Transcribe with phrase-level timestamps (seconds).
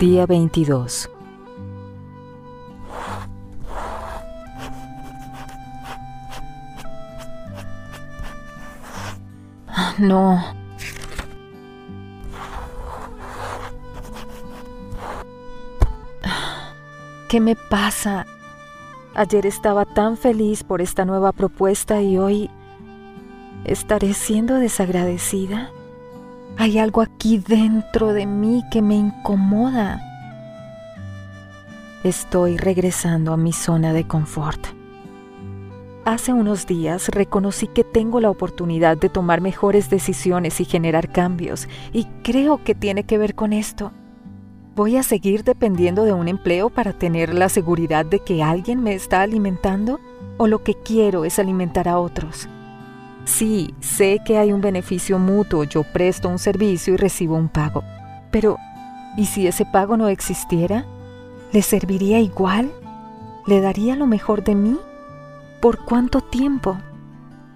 [0.00, 1.10] Día 22.
[9.98, 10.42] No.
[17.28, 18.24] ¿Qué me pasa?
[19.14, 22.48] Ayer estaba tan feliz por esta nueva propuesta y hoy
[23.66, 25.70] estaré siendo desagradecida.
[26.60, 29.98] Hay algo aquí dentro de mí que me incomoda.
[32.04, 34.66] Estoy regresando a mi zona de confort.
[36.04, 41.66] Hace unos días reconocí que tengo la oportunidad de tomar mejores decisiones y generar cambios,
[41.94, 43.92] y creo que tiene que ver con esto.
[44.76, 48.92] ¿Voy a seguir dependiendo de un empleo para tener la seguridad de que alguien me
[48.92, 49.98] está alimentando?
[50.36, 52.50] ¿O lo que quiero es alimentar a otros?
[53.24, 57.84] Sí, sé que hay un beneficio mutuo, yo presto un servicio y recibo un pago.
[58.30, 58.58] Pero,
[59.16, 60.84] ¿y si ese pago no existiera?
[61.52, 62.70] ¿Le serviría igual?
[63.46, 64.78] ¿Le daría lo mejor de mí?
[65.60, 66.78] ¿Por cuánto tiempo?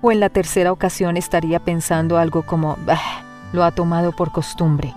[0.00, 4.94] O en la tercera ocasión estaría pensando algo como, bah, lo ha tomado por costumbre.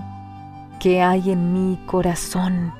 [0.79, 2.73] ¿Qué hay en mi corazón?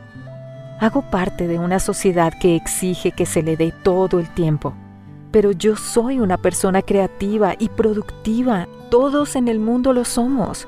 [0.79, 4.73] Hago parte de una sociedad que exige que se le dé todo el tiempo
[5.31, 8.67] pero yo soy una persona creativa y productiva.
[8.89, 10.67] Todos en el mundo lo somos.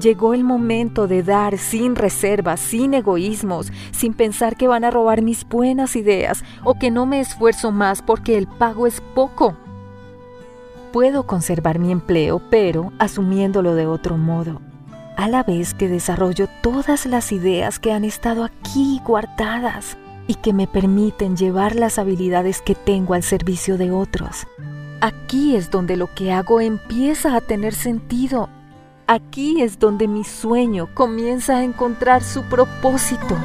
[0.00, 5.22] Llegó el momento de dar sin reservas, sin egoísmos, sin pensar que van a robar
[5.22, 9.56] mis buenas ideas o que no me esfuerzo más porque el pago es poco.
[10.92, 14.60] Puedo conservar mi empleo, pero asumiéndolo de otro modo,
[15.16, 19.96] a la vez que desarrollo todas las ideas que han estado aquí guardadas
[20.26, 24.46] y que me permiten llevar las habilidades que tengo al servicio de otros.
[25.00, 28.48] Aquí es donde lo que hago empieza a tener sentido.
[29.06, 33.36] Aquí es donde mi sueño comienza a encontrar su propósito.